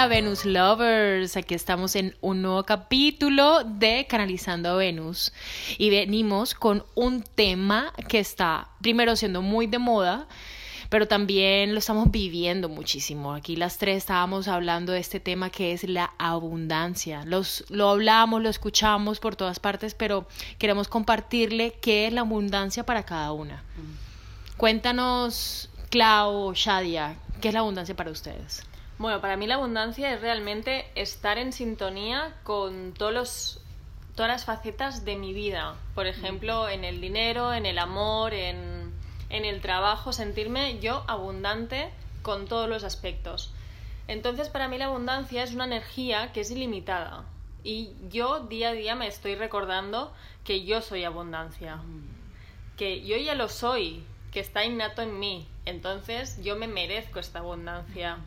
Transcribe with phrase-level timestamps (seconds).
[0.00, 5.30] Hola Venus Lovers, aquí estamos en un nuevo capítulo de Canalizando a Venus
[5.76, 10.26] y venimos con un tema que está primero siendo muy de moda,
[10.88, 13.34] pero también lo estamos viviendo muchísimo.
[13.34, 17.22] Aquí las tres estábamos hablando de este tema que es la abundancia.
[17.26, 20.26] Los, lo hablamos, lo escuchamos por todas partes, pero
[20.56, 23.64] queremos compartirle qué es la abundancia para cada una.
[24.56, 28.62] Cuéntanos, Clau, Shadia, ¿qué es la abundancia para ustedes?
[29.00, 33.60] Bueno, para mí la abundancia es realmente estar en sintonía con todos los,
[34.14, 35.74] todas las facetas de mi vida.
[35.94, 38.92] Por ejemplo, en el dinero, en el amor, en,
[39.30, 41.88] en el trabajo, sentirme yo abundante
[42.20, 43.54] con todos los aspectos.
[44.06, 47.24] Entonces, para mí la abundancia es una energía que es ilimitada.
[47.64, 50.12] Y yo día a día me estoy recordando
[50.44, 51.78] que yo soy abundancia.
[52.76, 55.48] Que yo ya lo soy, que está innato en mí.
[55.64, 58.18] Entonces, yo me merezco esta abundancia.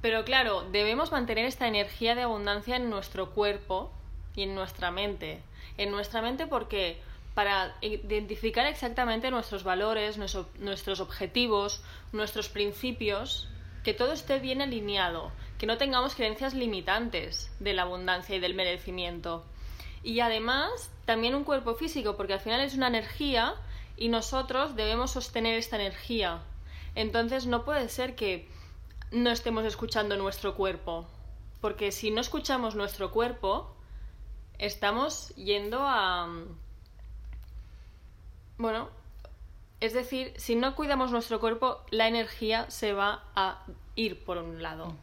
[0.00, 3.90] Pero claro, debemos mantener esta energía de abundancia en nuestro cuerpo
[4.36, 5.40] y en nuestra mente.
[5.76, 7.00] En nuestra mente porque
[7.34, 11.82] para identificar exactamente nuestros valores, nuestros objetivos,
[12.12, 13.48] nuestros principios,
[13.84, 18.54] que todo esté bien alineado, que no tengamos creencias limitantes de la abundancia y del
[18.54, 19.44] merecimiento.
[20.02, 23.54] Y además, también un cuerpo físico, porque al final es una energía
[23.96, 26.42] y nosotros debemos sostener esta energía.
[26.94, 28.48] Entonces no puede ser que
[29.10, 31.06] no estemos escuchando nuestro cuerpo.
[31.60, 33.74] Porque si no escuchamos nuestro cuerpo,
[34.58, 36.28] estamos yendo a...
[38.58, 38.88] Bueno,
[39.80, 43.64] es decir, si no cuidamos nuestro cuerpo, la energía se va a
[43.94, 44.94] ir por un lado.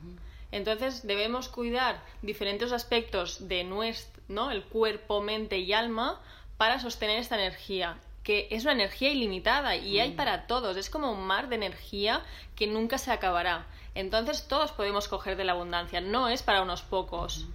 [0.52, 4.52] Entonces debemos cuidar diferentes aspectos de nuestro, ¿no?
[4.52, 6.22] El cuerpo, mente y alma
[6.58, 11.12] para sostener esta energía que es una energía ilimitada y hay para todos, es como
[11.12, 12.24] un mar de energía
[12.56, 13.68] que nunca se acabará.
[13.96, 17.48] Entonces todos podemos coger de la abundancia, no es para unos pocos.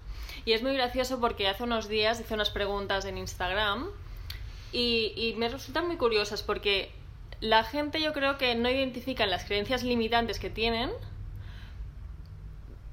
[0.45, 3.89] Y es muy gracioso porque hace unos días hice unas preguntas en Instagram
[4.73, 6.93] y, me resultan muy curiosas porque
[7.41, 10.91] la gente yo creo que no identifican las creencias limitantes que tienen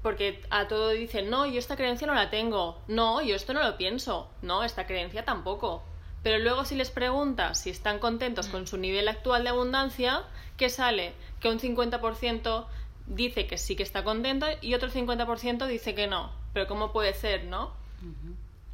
[0.01, 3.63] porque a todo dicen, no, yo esta creencia no la tengo, no, yo esto no
[3.63, 5.83] lo pienso, no, esta creencia tampoco.
[6.23, 10.23] Pero luego si les preguntas si están contentos con su nivel actual de abundancia,
[10.55, 11.13] ¿qué sale?
[11.39, 12.65] Que un 50%
[13.07, 16.31] dice que sí que está contento y otro 50% dice que no.
[16.53, 17.73] Pero ¿cómo puede ser, no?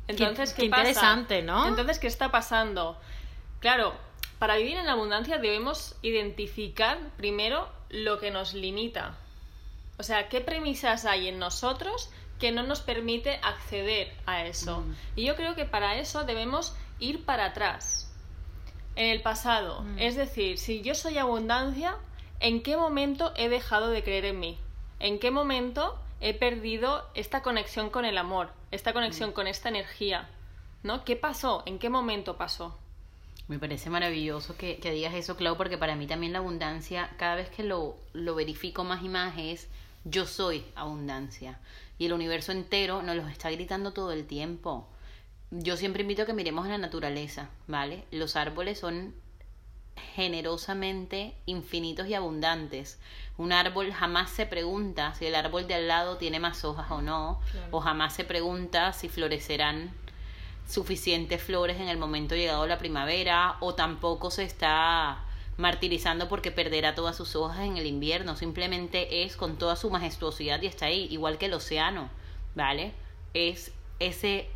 [0.08, 1.68] Entonces, ¿qué, interesante, ¿no?
[1.68, 3.00] Entonces, ¿qué está pasando?
[3.60, 3.94] Claro,
[4.40, 9.16] para vivir en abundancia debemos identificar primero lo que nos limita.
[9.98, 14.84] O sea, ¿qué premisas hay en nosotros que no nos permite acceder a eso?
[15.16, 18.12] Y yo creo que para eso debemos ir para atrás,
[18.96, 19.86] en el pasado.
[19.98, 21.96] Es decir, si yo soy abundancia,
[22.40, 24.58] ¿en qué momento he dejado de creer en mí?
[25.00, 30.30] ¿En qué momento he perdido esta conexión con el amor, esta conexión con esta energía?
[30.84, 31.04] ¿No?
[31.06, 31.64] ¿Qué pasó?
[31.66, 32.78] ¿En qué momento pasó?
[33.48, 37.50] Me parece maravilloso que, digas eso, Clau, porque para mí también la abundancia, cada vez
[37.50, 39.68] que lo, lo verifico más y más, es
[40.06, 41.60] yo soy abundancia.
[41.98, 44.88] Y el universo entero nos lo está gritando todo el tiempo.
[45.52, 48.06] Yo siempre invito a que miremos a la naturaleza, ¿vale?
[48.12, 49.14] Los árboles son
[50.16, 53.00] generosamente infinitos y abundantes.
[53.38, 57.02] Un árbol jamás se pregunta si el árbol de al lado tiene más hojas o
[57.02, 57.40] no,
[57.72, 59.92] o jamás se pregunta si florecerán
[60.68, 65.24] suficientes flores en el momento llegado la primavera, o tampoco se está
[65.58, 70.62] martirizando porque perderá todas sus hojas en el invierno, simplemente es con toda su majestuosidad
[70.62, 72.10] y está ahí, igual que el océano,
[72.56, 72.94] ¿vale?
[73.34, 74.48] Es ese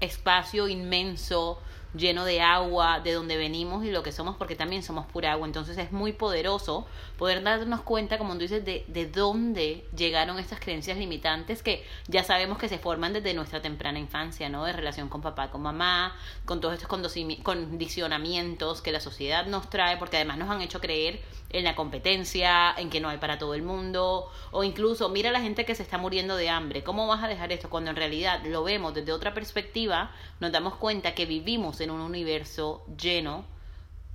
[0.00, 1.60] espacio inmenso
[1.96, 5.46] lleno de agua, de donde venimos y lo que somos, porque también somos pura agua.
[5.46, 6.86] Entonces es muy poderoso
[7.18, 12.24] poder darnos cuenta, como tú dices, de, de dónde llegaron estas creencias limitantes que ya
[12.24, 14.64] sabemos que se forman desde nuestra temprana infancia, ¿no?
[14.64, 16.14] De relación con papá, con mamá,
[16.44, 21.20] con todos estos condicionamientos que la sociedad nos trae, porque además nos han hecho creer
[21.50, 25.32] en la competencia, en que no hay para todo el mundo, o incluso mira a
[25.32, 27.70] la gente que se está muriendo de hambre, ¿cómo vas a dejar esto?
[27.70, 30.10] Cuando en realidad lo vemos desde otra perspectiva,
[30.40, 33.44] nos damos cuenta que vivimos en un universo lleno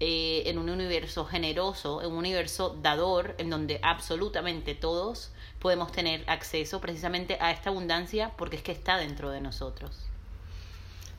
[0.04, 6.24] eh, en un universo generoso, en un universo dador, en donde absolutamente todos podemos tener
[6.25, 9.95] acceso precisamente a esta abundancia porque es que está dentro de nosotros.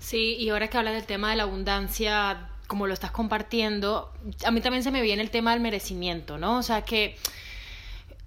[0.00, 4.12] Sí, y ahora que hablas del tema de la abundancia, como lo estás compartiendo,
[4.44, 6.58] a mí también se me viene el tema del merecimiento, ¿no?
[6.58, 7.16] O sea que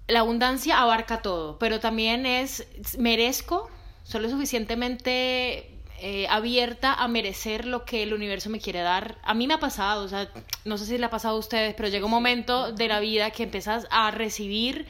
[0.08, 2.66] la abundancia abarca todo, pero también es,
[2.98, 3.68] merezco,
[4.04, 9.18] soy lo suficientemente eh, abierta a merecer lo que el universo me quiere dar.
[9.22, 10.30] A mí me ha pasado, o sea,
[10.64, 13.30] no sé si le ha pasado a ustedes, pero llega un momento de la vida
[13.30, 14.86] que empiezas a recibir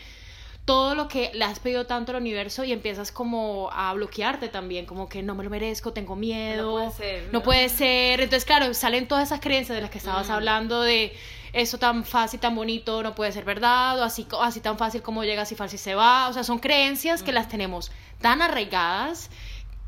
[0.67, 4.85] todo lo que le has pedido tanto al universo y empiezas como a bloquearte también,
[4.85, 7.43] como que no me lo merezco, tengo miedo, No puede ser, no ¿no?
[7.43, 8.21] puede ser.
[8.21, 11.17] Entonces, claro, salen todas esas creencias de las que estabas hablando de
[11.53, 15.23] eso tan fácil, tan bonito, no puede ser verdad, o así, así tan fácil como
[15.23, 16.29] llega, así fácil se va.
[16.29, 19.31] O sea, son creencias que las tenemos tan arraigadas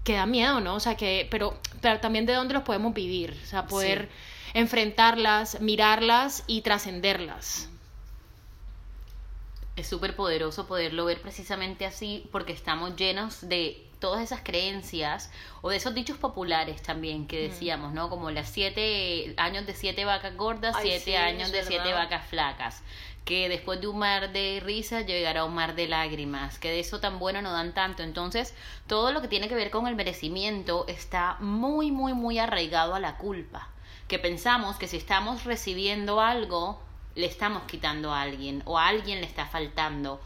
[0.04, 0.76] que da miedo, ¿no?
[0.76, 4.08] O sea, que, pero, pero también de dónde los podemos vivir, o sea, poder
[4.54, 7.68] enfrentarlas, mirarlas y trascenderlas.
[9.78, 15.30] Es súper poderoso poderlo ver precisamente así porque estamos llenos de todas esas creencias
[15.62, 18.10] o de esos dichos populares también que decíamos, ¿no?
[18.10, 22.26] Como las siete años de siete vacas gordas, Ay, siete sí, años de siete vacas
[22.26, 22.82] flacas.
[23.24, 26.98] Que después de un mar de risas llegará un mar de lágrimas, que de eso
[26.98, 28.02] tan bueno no dan tanto.
[28.02, 28.56] Entonces,
[28.88, 33.00] todo lo que tiene que ver con el merecimiento está muy, muy, muy arraigado a
[33.00, 33.68] la culpa.
[34.08, 36.80] Que pensamos que si estamos recibiendo algo,
[37.14, 40.20] le estamos quitando a alguien o a alguien le está faltando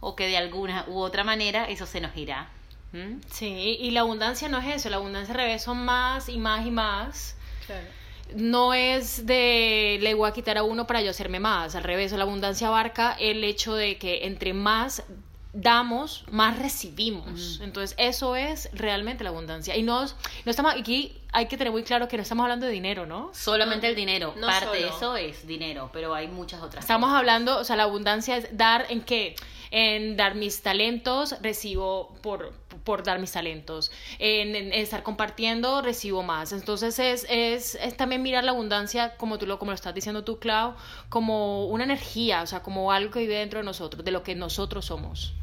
[0.00, 2.48] o que de alguna u otra manera eso se nos irá.
[2.92, 3.20] ¿Mm?
[3.30, 6.66] Sí, y la abundancia no es eso, la abundancia al revés son más y más
[6.66, 7.36] y más.
[7.66, 7.86] Claro.
[8.34, 12.12] No es de le voy a quitar a uno para yo hacerme más, al revés,
[12.12, 15.04] la abundancia abarca el hecho de que entre más
[15.52, 17.60] damos, más recibimos.
[17.62, 19.76] Entonces, eso es realmente la abundancia.
[19.76, 20.10] Y no, no
[20.50, 23.30] estamos aquí, hay que tener muy claro que no estamos hablando de dinero, ¿no?
[23.32, 27.18] Solamente el dinero, no parte de eso es dinero, pero hay muchas otras Estamos cosas.
[27.18, 29.36] hablando, o sea, la abundancia es dar en qué?
[29.72, 32.52] En dar mis talentos, recibo por,
[32.82, 33.92] por dar mis talentos.
[34.18, 36.52] En, en estar compartiendo, recibo más.
[36.52, 40.24] Entonces es, es, es también mirar la abundancia, como tú lo, como lo estás diciendo
[40.24, 40.74] tú, Clau,
[41.08, 44.34] como una energía, o sea, como algo que vive dentro de nosotros, de lo que
[44.34, 45.34] nosotros somos.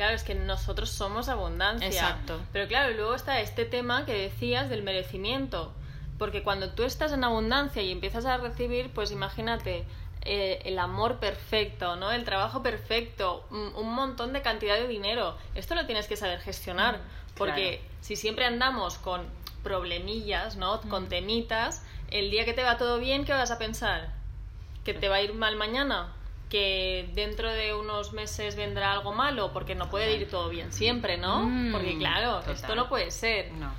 [0.00, 1.86] Claro, es que nosotros somos abundancia.
[1.86, 2.40] Exacto.
[2.54, 5.74] Pero claro, luego está este tema que decías del merecimiento.
[6.16, 9.84] Porque cuando tú estás en abundancia y empiezas a recibir, pues imagínate
[10.22, 12.12] eh, el amor perfecto, ¿no?
[12.12, 15.36] El trabajo perfecto, un, un montón de cantidad de dinero.
[15.54, 17.00] Esto lo tienes que saber gestionar.
[17.36, 17.94] Porque claro.
[18.00, 19.26] si siempre andamos con
[19.62, 20.80] problemillas, ¿no?
[20.80, 24.08] Con temitas, el día que te va todo bien, ¿qué vas a pensar?
[24.82, 26.14] ¿Que te va a ir mal mañana?
[26.50, 29.52] ¿Que dentro de unos meses vendrá algo malo?
[29.52, 31.44] Porque no puede ir todo bien siempre, ¿no?
[31.44, 32.54] Mm, Porque claro, total.
[32.54, 33.52] esto no puede ser.
[33.52, 33.72] No.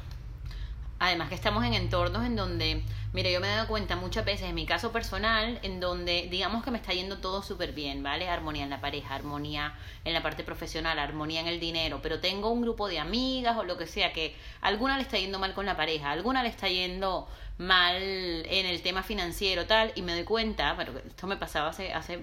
[1.00, 4.48] Además que estamos en entornos en donde, mire, yo me he dado cuenta muchas veces,
[4.48, 8.30] en mi caso personal, en donde digamos que me está yendo todo súper bien, ¿vale?
[8.30, 9.74] Armonía en la pareja, armonía
[10.06, 13.64] en la parte profesional, armonía en el dinero, pero tengo un grupo de amigas o
[13.64, 16.44] lo que sea que a alguna le está yendo mal con la pareja, a alguna
[16.44, 17.28] le está yendo
[17.58, 21.94] mal en el tema financiero, tal, y me doy cuenta, pero esto me pasaba hace,
[21.94, 22.20] hace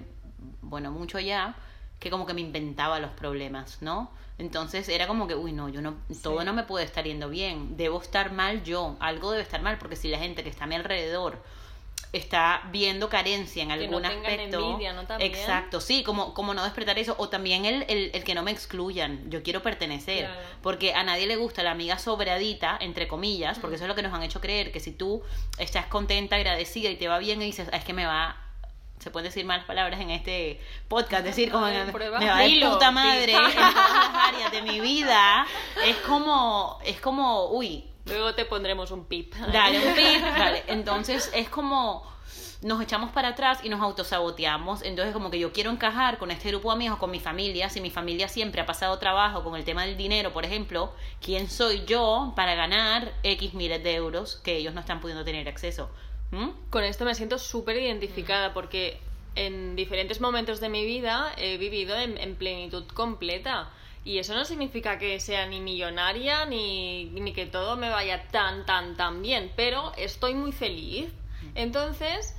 [0.63, 1.55] bueno, mucho ya,
[1.99, 4.11] que como que me inventaba los problemas, ¿no?
[4.39, 7.77] Entonces era como que, uy, no, yo no, todo no me puede estar yendo bien,
[7.77, 10.67] debo estar mal yo, algo debe estar mal, porque si la gente que está a
[10.69, 11.43] mi alrededor
[12.13, 14.61] está viendo carencia en Que algún aspecto.
[14.71, 15.05] envidia, ¿no?
[15.07, 15.31] También.
[15.35, 18.51] Exacto, sí, como, como no despertar eso, o también el, el, el que no me
[18.51, 20.41] excluyan, yo quiero pertenecer, Claro.
[20.63, 24.03] porque a nadie le gusta la amiga sobradita, entre comillas, porque eso es lo que
[24.03, 25.23] nos han hecho creer, que si tú
[25.59, 28.37] estás contenta, agradecida y te va bien y dices, "Ah, es que me va
[28.99, 33.33] se pueden decir malas palabras en este podcast, decir como me va de puta madre
[33.33, 35.47] en todas las áreas de mi vida,
[35.85, 39.35] es como, es como, uy, Luego te pondremos un pip.
[39.35, 40.65] Dale un pip, dale.
[40.67, 42.07] Entonces es como
[42.61, 44.83] nos echamos para atrás y nos autosaboteamos.
[44.83, 47.71] Entonces como que yo quiero encajar con este grupo de amigos, con mi familia.
[47.71, 51.49] Si mi familia siempre ha pasado trabajo con el tema del dinero, por ejemplo, ¿quién
[51.49, 55.91] soy yo para ganar X miles de euros que ellos no están pudiendo tener acceso?
[56.31, 56.49] ¿Mm?
[56.71, 58.99] Con esto me siento súper identificada porque
[59.35, 63.71] en diferentes momentos de mi vida he vivido en, en plenitud completa.
[64.05, 68.65] Y eso no significa que sea ni millonaria ni, ni que todo me vaya tan,
[68.65, 71.11] tan, tan bien, pero estoy muy feliz.
[71.55, 72.35] Entonces,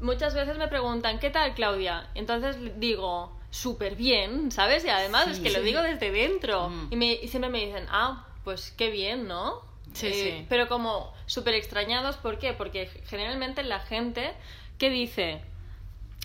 [0.00, 2.08] muchas veces me preguntan, ¿qué tal, Claudia?
[2.14, 4.84] Entonces digo, súper bien, ¿sabes?
[4.84, 6.68] Y además es que lo digo desde dentro.
[6.68, 6.88] Mm.
[6.90, 9.62] Y, me, y siempre me dicen, ah, pues qué bien, ¿no?
[9.94, 10.46] Sí, Eh, sí.
[10.48, 12.52] Pero como súper extrañados, ¿por qué?
[12.52, 14.32] Porque generalmente la gente
[14.78, 15.40] que dice,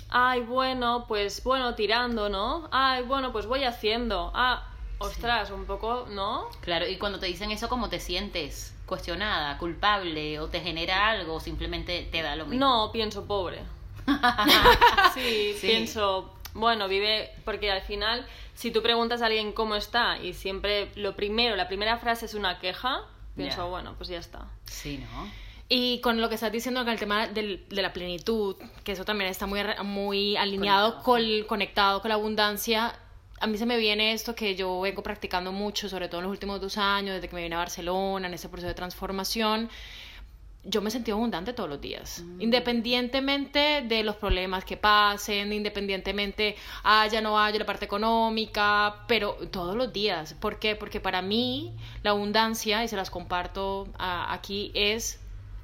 [0.09, 2.67] ay, bueno, pues bueno, tirando, ¿no?
[2.71, 4.31] Ay, bueno, pues voy haciendo.
[4.33, 6.49] Ah, ostras, un poco, ¿no?
[6.61, 8.75] Claro, y cuando te dicen eso, ¿cómo te sientes?
[8.85, 12.65] ¿Cuestionada, culpable o te genera algo o simplemente te da lo mismo?
[12.65, 13.59] No, pienso pobre.
[15.13, 15.67] sí, Sí.
[15.67, 20.91] pienso, bueno, vive, porque al final, si tú preguntas a alguien cómo está y siempre
[20.95, 23.03] lo primero, la primera frase es una queja,
[23.45, 24.47] pienso, bueno, pues ya está.
[24.65, 25.29] Sí, ¿no?
[25.71, 29.05] Y con lo que estás diciendo con el tema del- de la plenitud, que eso
[29.05, 32.97] también está muy, muy alineado, con, conectado con la abundancia,
[33.39, 36.31] a mí se me viene esto que yo vengo practicando mucho, sobre todo en los
[36.31, 39.69] últimos dos años, desde que me vine a Barcelona, en ese proceso de transformación.
[40.63, 47.19] Yo me sentí abundante todos los días, independientemente de los problemas que pasen, independientemente haya
[47.19, 50.33] o no haya la parte económica, pero todos los días.
[50.33, 50.75] ¿Por qué?
[50.75, 51.73] Porque para mí
[52.03, 55.21] la abundancia, y se las comparto ah, aquí, es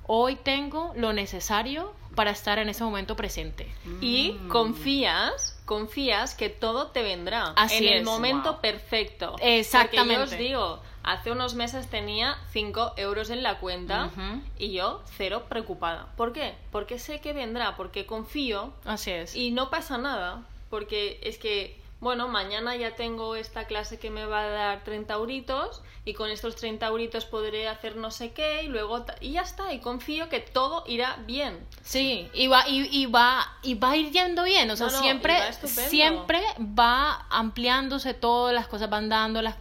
[0.07, 3.67] hoy tengo lo necesario para estar en ese momento presente.
[3.99, 8.05] Y confías, confías que todo te vendrá Así en el es.
[8.05, 8.61] momento Wow.
[8.61, 9.35] perfecto.
[9.41, 10.15] Exactamente.
[10.15, 14.09] Porque yo os digo, hace unos meses tenía 5 euros en la cuenta
[14.57, 16.07] y yo cero preocupada.
[16.17, 16.55] ¿Por qué?
[16.71, 19.35] Porque sé que vendrá, porque confío Así es.
[19.35, 20.43] y no pasa nada.
[20.71, 25.13] Porque es que, bueno, mañana ya tengo esta clase que me va a dar 30
[25.13, 29.05] euritos y con estos 30 euritos podré hacer no sé qué y luego...
[29.21, 31.59] Y ya está, y confío que todo irá bien.
[31.83, 34.93] Sí, y va, y, y va, y va a ir yendo bien, o sea, No,
[34.93, 39.55] no, siempre, siempre va ampliándose todo, las cosas van dando, las...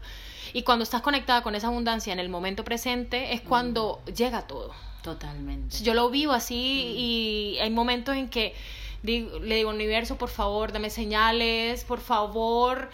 [0.54, 4.72] y cuando estás conectada con esa abundancia en el momento presente es cuando llega todo.
[5.02, 5.76] Totalmente.
[5.82, 8.54] Yo lo vivo así y hay momentos en que
[9.02, 12.88] digo- le digo, universo, por favor, dame señales, por favor,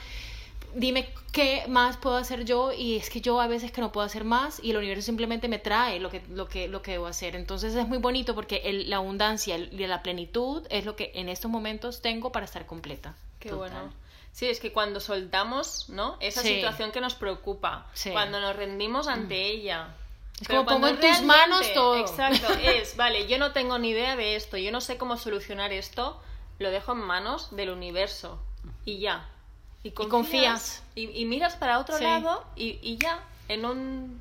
[0.75, 4.05] dime qué más puedo hacer yo y es que yo a veces que no puedo
[4.07, 7.07] hacer más y el universo simplemente me trae lo que, lo que, lo que debo
[7.07, 7.37] hacer.
[7.37, 11.29] Entonces es muy bonito porque el- la abundancia y la plenitud es lo que en
[11.29, 13.15] estos momentos tengo para estar completa.
[13.39, 13.71] Qué Total.
[13.71, 13.93] bueno.
[14.33, 16.17] Sí, es que cuando soltamos, ¿no?
[16.21, 16.55] Esa Sí.
[16.57, 18.11] situación que nos preocupa, Sí.
[18.11, 19.95] cuando nos rendimos ante ella.
[20.41, 21.97] Es Pero como pongo en tus manos todo.
[21.99, 25.73] Exacto, es, vale, yo no tengo ni idea de esto, yo no sé cómo solucionar
[25.73, 26.21] esto,
[26.59, 28.41] lo dejo en manos del universo
[28.85, 29.29] y ya.
[29.83, 30.11] Y confías.
[30.11, 30.83] confías.
[30.95, 32.05] Y, y miras para otro Sí.
[32.05, 33.19] lado y, y ya,
[33.49, 34.21] en un,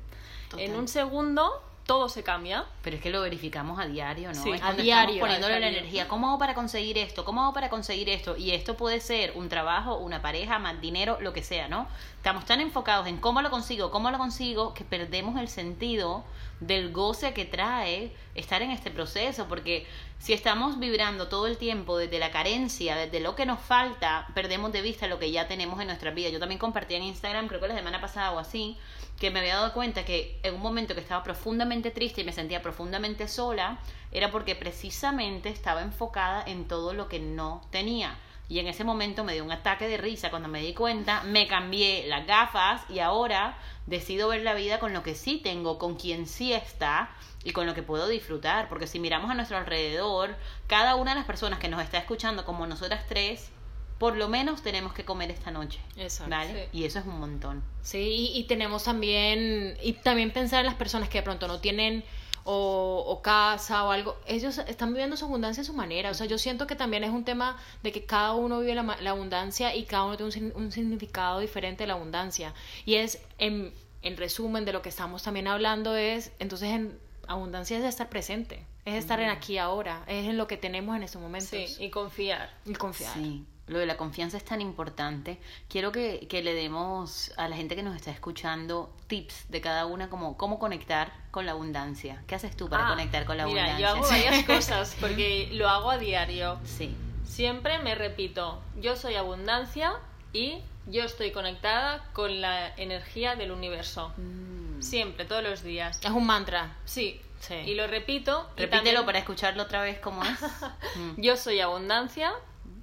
[0.50, 0.66] Total.
[0.66, 2.66] en un segundo todo se cambia.
[2.82, 4.40] Pero es que lo verificamos a diario, ¿no?
[4.40, 6.06] Sí, a diario, poniéndole a la energía.
[6.06, 7.24] ¿Cómo hago para conseguir esto?
[7.24, 8.36] ¿Cómo hago para conseguir esto?
[8.36, 11.88] Y esto puede ser un trabajo, una pareja, más dinero, lo que sea, ¿no?
[12.14, 16.22] Estamos tan enfocados en cómo lo consigo, cómo lo consigo, que perdemos el sentido
[16.60, 19.84] del goce que trae estar en este proceso, porque
[20.20, 24.70] si estamos vibrando todo el tiempo desde la carencia, desde lo que nos falta, perdemos
[24.70, 26.28] de vista lo que ya tenemos en nuestra vida.
[26.28, 28.76] Yo también compartí en Instagram, creo que la semana pasada o así,
[29.18, 32.34] que me había dado cuenta que en un momento que estaba profundamente triste y me
[32.34, 33.78] sentía profundamente sola,
[34.12, 38.18] era porque precisamente estaba enfocada en todo lo que no tenía.
[38.50, 41.46] Y en ese momento me dio un ataque de risa cuando me di cuenta, me
[41.46, 45.94] cambié las gafas y ahora decido ver la vida con lo que sí tengo, con
[45.94, 47.14] quien sí está
[47.44, 48.68] y con lo que puedo disfrutar.
[48.68, 50.34] Porque si miramos a nuestro alrededor,
[50.66, 53.52] cada una de las personas que nos está escuchando, como nosotras tres,
[53.98, 55.78] por lo menos tenemos que comer esta noche.
[55.96, 56.30] Exacto.
[56.30, 56.64] ¿Vale?
[56.72, 56.78] Sí.
[56.80, 57.62] Y eso es un montón.
[57.82, 61.60] Sí, y, y tenemos también, y también pensar en las personas que de pronto no
[61.60, 62.02] tienen
[62.44, 66.10] o, o casa o algo, ellos están viviendo su abundancia a su manera.
[66.10, 68.96] O sea, yo siento que también es un tema de que cada uno vive la,
[69.00, 72.54] la abundancia y cada uno tiene un, un significado diferente de la abundancia.
[72.84, 77.78] Y es, en, en resumen de lo que estamos también hablando, es, entonces en abundancia
[77.78, 81.20] es estar presente, es estar en aquí ahora, es en lo que tenemos en estos
[81.20, 81.50] momentos.
[81.50, 82.50] Sí, y confiar.
[82.64, 83.14] y confiar.
[83.14, 85.38] Sí, lo de la confianza es tan importante.
[85.68, 89.86] Quiero que, que le demos a la gente que nos está escuchando tips de cada
[89.86, 92.22] una, como cómo conectar con la abundancia.
[92.26, 93.86] ¿Qué haces tú para Ah, conectar con la mira, abundancia?
[93.86, 96.58] yo hago varias cosas porque lo hago a diario.
[96.64, 99.92] Sí, Siempre me repito, yo soy abundancia
[100.32, 104.12] y yo estoy conectada con la energía del universo.
[104.16, 104.82] Mm.
[104.82, 106.00] Siempre, todos los días.
[106.02, 106.76] Es un mantra.
[106.84, 107.20] Sí.
[107.38, 107.54] Sí.
[107.54, 108.50] Y lo repito.
[108.56, 110.38] y repítelo también- para escucharlo otra vez cómo es.
[110.96, 111.20] Mm.
[111.22, 112.32] Yo soy abundancia,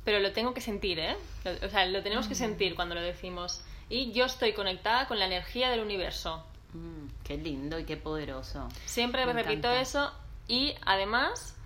[0.08, 1.18] pero lo tengo que sentir, ¿eh?
[1.44, 2.38] Lo- O sea, lo tenemos que Mm.
[2.38, 3.62] sentir cuando lo decimos.
[3.90, 6.46] Y yo estoy conectada con la energía del universo.
[6.72, 8.70] Mm, qué lindo y qué poderoso.
[8.86, 9.82] Siempre Me me repito encanta.
[9.82, 10.14] eso
[10.48, 11.58] y además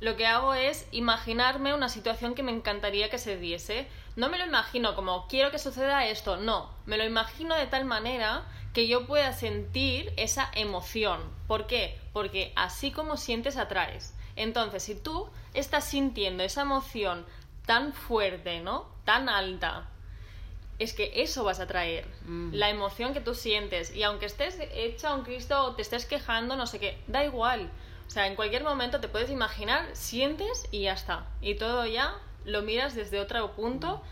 [0.00, 3.86] lo que hago es imaginarme una situación que me encantaría que se diese.
[4.16, 7.84] No me lo imagino como quiero que suceda esto, no, me lo imagino de tal
[7.84, 11.20] manera que yo pueda sentir esa emoción.
[11.46, 11.98] ¿Por qué?
[12.14, 14.14] Porque así como sientes atraes.
[14.36, 17.26] Entonces, si tú estás sintiendo esa emoción
[17.70, 18.88] tan fuerte, ¿no?
[19.04, 19.88] Tan alta,
[20.80, 22.04] es que eso vas a traer.
[22.24, 22.52] Mm.
[22.52, 23.94] La emoción que tú sientes.
[23.94, 27.70] Y aunque estés hecha un Cristo o te estés quejando, no sé qué, da igual.
[28.08, 31.28] O sea, en cualquier momento te puedes imaginar, sientes y ya está.
[31.40, 32.12] Y todo ya
[32.44, 34.02] lo miras desde otro punto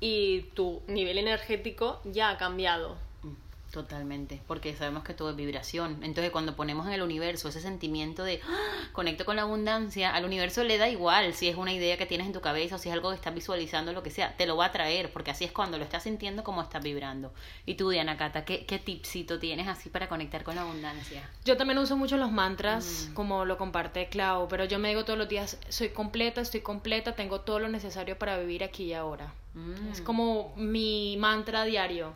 [0.00, 2.96] y tu nivel energético ya ha cambiado.
[3.74, 5.98] Totalmente, porque sabemos que todo es vibración.
[6.04, 8.88] Entonces, cuando ponemos en el universo ese sentimiento de ¡Ah!
[8.92, 12.28] conecto con la abundancia, al universo le da igual si es una idea que tienes
[12.28, 14.56] en tu cabeza o si es algo que estás visualizando, lo que sea, te lo
[14.56, 17.34] va a traer, porque así es cuando lo estás sintiendo como estás vibrando.
[17.66, 21.28] Y tú, Diana Cata, ¿qué, qué tipsito tienes así para conectar con la abundancia?
[21.44, 25.18] Yo también uso mucho los mantras, como lo comparte Clau, pero yo me digo todos
[25.18, 29.34] los días, soy completa, estoy completa, tengo todo lo necesario para vivir aquí y ahora.
[29.54, 29.88] Mm.
[29.90, 32.14] Es como mi mantra diario.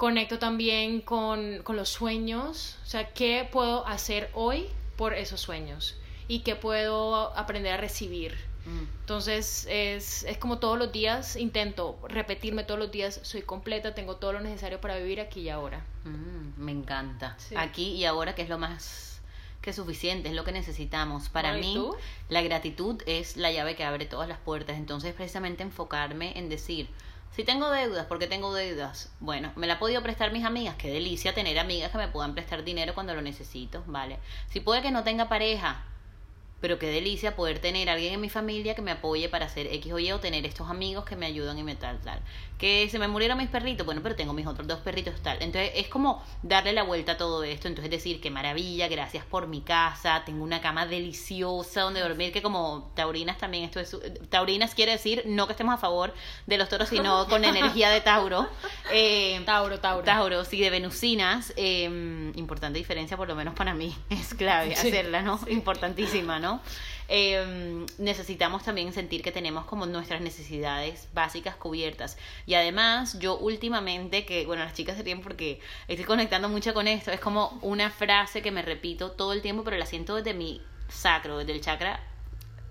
[0.00, 4.66] Conecto también con, con los sueños, o sea, ¿qué puedo hacer hoy
[4.96, 5.94] por esos sueños?
[6.26, 8.34] ¿Y qué puedo aprender a recibir?
[8.64, 8.84] Mm.
[9.00, 14.16] Entonces es, es como todos los días intento repetirme todos los días, soy completa, tengo
[14.16, 15.84] todo lo necesario para vivir aquí y ahora.
[16.04, 17.36] Mm, me encanta.
[17.38, 17.54] Sí.
[17.58, 19.20] Aquí y ahora que es lo más
[19.60, 21.28] que suficiente, es lo que necesitamos.
[21.28, 21.94] Para Bueno, ¿y mí, tú?
[22.30, 24.78] la gratitud es la llave que abre todas las puertas.
[24.78, 26.88] Entonces, precisamente enfocarme en decir,
[27.30, 29.10] si tengo deudas, ¿por qué tengo deudas?
[29.20, 32.34] Bueno, me la ha podido prestar mis amigas, qué delicia tener amigas que me puedan
[32.34, 34.18] prestar dinero cuando lo necesito, ¿vale?
[34.48, 35.84] Si puede que no tenga pareja,
[36.60, 39.66] pero qué delicia poder tener a alguien en mi familia que me apoye para hacer
[39.68, 42.20] X o Y o tener estos amigos que me ayudan y me tal, tal.
[42.58, 45.38] Que se me murieron mis perritos, bueno, pero tengo mis otros dos perritos, tal.
[45.40, 47.68] Entonces es como darle la vuelta a todo esto.
[47.68, 52.42] Entonces decir, qué maravilla, gracias por mi casa, tengo una cama deliciosa donde dormir, que
[52.42, 53.96] como taurinas también, esto es...
[54.28, 56.12] Taurinas quiere decir no que estemos a favor
[56.46, 58.48] de los toros, sino con energía de Tauro.
[58.92, 60.04] Eh, Tauro, Tauro.
[60.04, 61.54] Tauro, sí, de venusinas.
[61.56, 61.84] eh,
[62.34, 63.94] importante diferencia, por lo menos para mí.
[64.10, 65.40] Es clave Sí, hacerla, ¿no?
[65.48, 66.49] Importantísima, ¿no?
[67.12, 72.16] Eh, necesitamos también sentir que tenemos como nuestras necesidades básicas cubiertas.
[72.46, 76.86] Y además, yo últimamente, que, bueno, las chicas se ríen porque estoy conectando mucho con
[76.86, 80.34] esto, es como una frase que me repito todo el tiempo, pero la siento desde
[80.34, 82.00] mi sacro, desde el chakra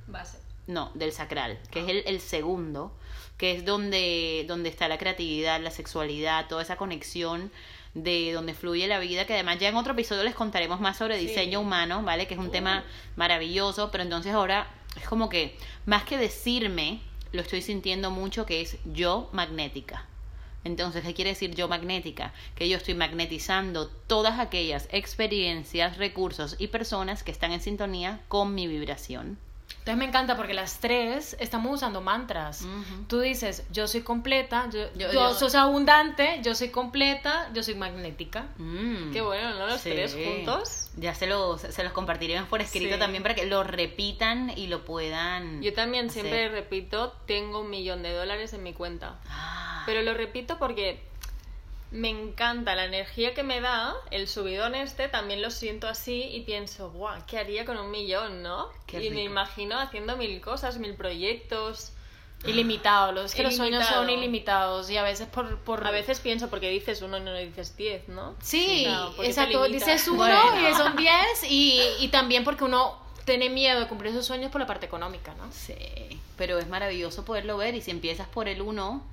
[0.08, 0.38] Base.
[0.68, 2.94] no, del sacral, que es el, el segundo,
[3.38, 7.52] que es donde, donde está la creatividad, la sexualidad, toda esa conexión
[7.94, 11.18] de donde fluye la vida, que además ya en otro episodio les contaremos más sobre
[11.20, 11.28] Sí.
[11.28, 12.28] diseño humano, ¿vale?
[12.28, 12.84] Que es un tema
[13.16, 18.62] maravilloso, pero entonces ahora es como que, más que decirme, lo estoy sintiendo mucho que
[18.62, 20.06] es yo magnética.
[20.64, 22.34] Entonces, ¿qué quiere decir yo magnética?
[22.56, 28.54] Que yo estoy magnetizando todas aquellas experiencias, recursos y personas que están en sintonía con
[28.56, 29.38] mi vibración.
[29.70, 32.66] Entonces me encanta porque las tres estamos usando mantras.
[33.08, 37.76] Tú dices, yo soy completa, yo, Yo- yo, soy abundante, yo soy completa, yo soy
[37.76, 38.48] magnética.
[38.58, 39.12] Mm.
[39.12, 39.68] Qué bueno, ¿no?
[39.68, 39.90] Los Sí.
[39.92, 40.92] tres juntos.
[40.98, 43.00] Ya se los, se los compartiremos por escrito Sí.
[43.00, 45.62] también para que lo repitan y lo puedan.
[45.62, 46.24] Yo también hacer.
[46.24, 49.20] siempre repito, tengo un millón de dólares en mi cuenta.
[49.30, 51.02] Ah, Pero lo repito porque
[51.92, 56.42] me encanta la energía que me da, el subidón este, también lo siento así y
[56.42, 57.26] pienso, ¡buah!
[57.26, 58.70] ¿Qué haría con un millón, no?
[58.86, 61.94] Qué y me imagino haciendo mil cosas, mil proyectos.
[62.46, 64.18] Ilimitado, los, es que los sueños son Ilimitado.
[64.24, 65.58] ilimitados y a veces por...
[65.60, 65.86] por...
[65.86, 68.34] A veces pienso porque dices uno y no dices diez, ¿no?
[68.42, 70.70] Sí, No, porque te exacto, dices uno Bueno.
[70.70, 74.62] y son diez y, y también porque uno tiene miedo de cumplir esos sueños por
[74.62, 75.52] la parte económica, ¿no?
[75.52, 75.76] Sí,
[76.38, 79.04] pero es maravilloso poderlo ver y si empiezas por el uno,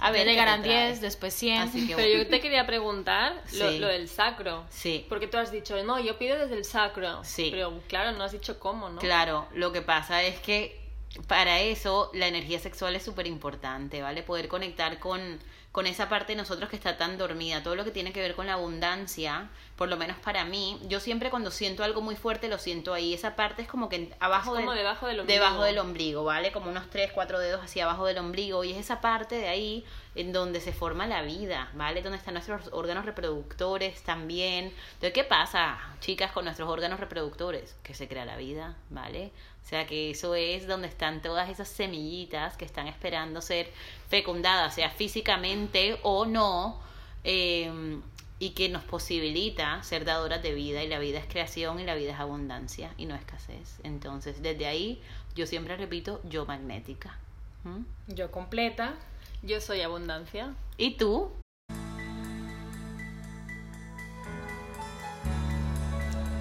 [0.00, 0.26] a ver.
[0.26, 0.86] Llegarán te trae.
[0.88, 1.62] 10, después 100.
[1.62, 2.24] Así que Pero bueno.
[2.24, 3.78] yo te quería preguntar lo, Sí.
[3.78, 4.64] lo del sacro.
[4.70, 5.06] Sí.
[5.08, 7.22] Porque tú has dicho, no, yo pido desde el sacro.
[7.24, 7.48] Sí.
[7.50, 9.00] Pero claro, no has dicho cómo, ¿no?
[9.00, 10.80] Claro, lo que pasa es que
[11.26, 14.22] para eso la energía sexual es súper importante, ¿vale?
[14.22, 15.40] Poder conectar con,
[15.72, 18.34] con esa parte de nosotros que está tan dormida, todo lo que tiene que ver
[18.34, 22.48] con la abundancia, por lo menos para mí, yo siempre cuando siento algo muy fuerte
[22.48, 25.40] lo siento ahí, esa parte es como que abajo como del- debajo del ombligo.
[25.40, 26.50] debajo del ombligo, ¿vale?
[26.50, 29.84] Como unos 3, 4 dedos hacia abajo del ombligo y es esa parte de ahí
[30.16, 32.02] en donde se forma la vida, ¿vale?
[32.02, 34.66] Donde están nuestros órganos reproductores también.
[34.94, 37.76] Entonces, ¿qué pasa, chicas, con nuestros órganos reproductores?
[37.84, 39.30] Que se crea la vida, ¿vale?
[39.64, 43.70] O sea que eso es donde están todas esas semillitas que están esperando ser
[44.08, 46.80] fecundadas, sea físicamente o no,
[47.22, 48.00] eh,
[48.40, 51.94] y que nos posibilita ser dadoras de vida, y la vida es creación y la
[51.94, 53.78] vida es abundancia y no escasez.
[53.84, 55.00] Entonces, desde ahí,
[55.34, 57.18] yo siempre repito, yo magnética.
[57.64, 58.14] ¿Mm?
[58.14, 58.94] Yo completa.
[59.42, 60.54] Yo soy abundancia.
[60.78, 61.30] ¿Y tú?